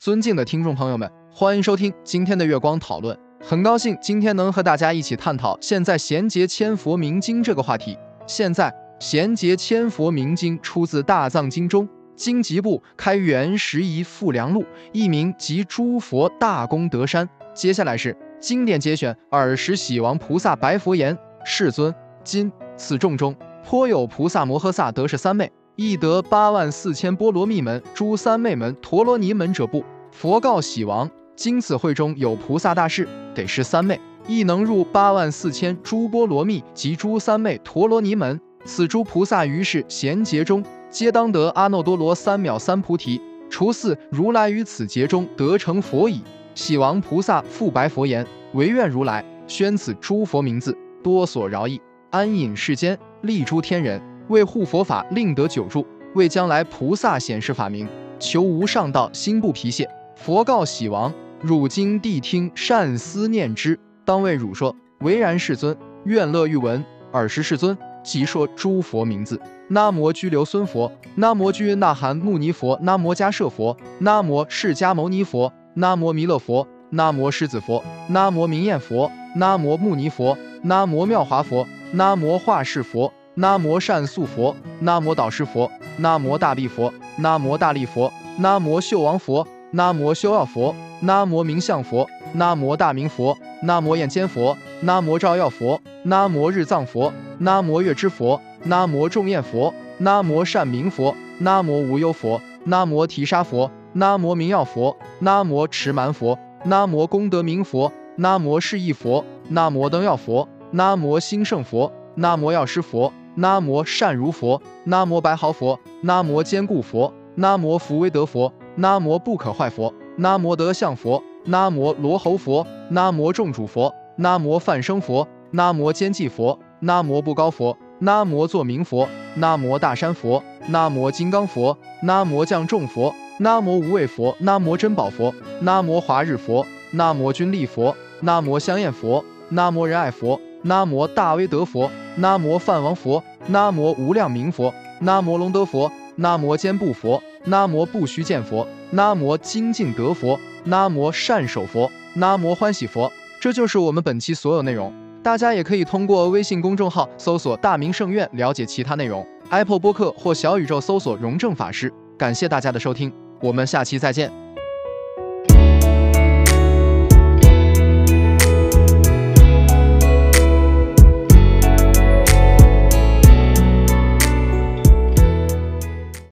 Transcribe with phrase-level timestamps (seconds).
[0.00, 3.14] 尊敬的听众朋友们，欢迎收听今天的月光讨论。
[3.38, 7.98] 很高兴今天能和大家一起探讨现在贤劫千佛明经这个话题。
[8.26, 11.86] 现在贤劫千佛明经出自大藏经中
[12.16, 17.28] 经集部开元十一富良录，一名集诸佛大功德山。
[17.52, 21.14] 接下来是经典节选，尔时喜王菩萨白佛言：
[21.44, 25.52] 世尊，今此众中颇有菩萨摩诃萨得是三昧。
[25.76, 29.84] 亦得八万四千波罗蜜门、诸三昧门、陀罗尼门者不？
[30.10, 38.38] 佛告喜王：今此会中有菩萨大士，得是三昧，亦能入八万四千诸波罗蜜及诸三昧陀罗尼门。
[38.64, 43.20] 此诸菩萨于是贤劫中，皆当得阿耨多罗三藐三菩提。
[43.48, 46.22] 除四如来于此劫中得成佛矣。
[46.54, 54.00] 喜王菩萨复白佛言：唯愿如来宣此诸佛名字，多所饶益，安隐世间，利诸天人。
[54.30, 57.86] 为护佛法，令得久住；为将来菩萨显示法名，
[58.18, 59.88] 求无上道，心不疲懈。
[60.16, 63.78] 佛告喜王：汝今谛听，善思念之。
[64.04, 65.76] 当为汝说，唯然，世尊。
[66.04, 66.82] 愿乐欲闻。
[67.12, 83.12] 尔时世尊即说诸佛名字：南无居留孙佛，南无居那含牟尼佛，南无迦摄佛，南无释迦牟尼佛，南无弥勒佛，南无狮子佛，南无明焰佛，南无牟尼佛，南无妙华佛，南无化世佛。
[83.34, 113.12] 南无善宿佛，南无导师佛，南无大臂佛，南无大力佛，南无秀王佛，南无修药佛，南无明相佛，南无大明佛，南无眼尖佛，南无照耀佛，南无日藏佛，南无月之佛，南无众焰佛，南无善明佛，南无无忧佛，南无提沙佛，南无明耀佛，南无持蛮佛，南无功德明佛，南无释义佛，南无灯耀佛，南无兴盛佛，南无药师佛。
[113.40, 141.90] 南无善如佛，南无白毫佛，南无坚固佛，南无福威德佛，南无不可坏佛，南无德相佛，南无罗喉佛，南无众主佛，南无梵声佛，南无坚济佛，南无不高佛，南无作明佛，南无大山佛，南无金刚佛，南无降众佛，南无无畏佛，南无珍宝佛，南无华日佛，南无君力佛，南无香艳佛，南无仁爱佛，南无大威德佛。
[142.16, 153.10] 南无梵王佛，南无无量明佛，南无龙德佛，南无坚布佛，南无不虚见佛，南无精进德佛，南无善手佛，南无欢喜佛。
[153.40, 154.92] 这就是我们本期所有内容。
[155.22, 159.26] 大家也可以通过微信公众号搜索“大明圣院”了解其他内容。
[159.50, 161.90] Apple 播客或小宇宙搜索“荣正法师”。
[162.18, 163.10] 感谢大家的收听，
[163.40, 164.49] 我们下期再见。